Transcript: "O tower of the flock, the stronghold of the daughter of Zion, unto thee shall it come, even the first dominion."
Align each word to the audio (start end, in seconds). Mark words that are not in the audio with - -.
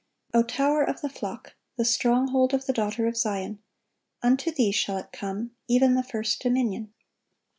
"O 0.33 0.41
tower 0.41 0.81
of 0.83 1.01
the 1.01 1.09
flock, 1.09 1.53
the 1.77 1.85
stronghold 1.85 2.55
of 2.55 2.65
the 2.65 2.73
daughter 2.73 3.05
of 3.05 3.15
Zion, 3.15 3.59
unto 4.23 4.49
thee 4.49 4.71
shall 4.71 4.97
it 4.97 5.11
come, 5.13 5.51
even 5.67 5.93
the 5.93 6.01
first 6.01 6.39
dominion." 6.41 6.91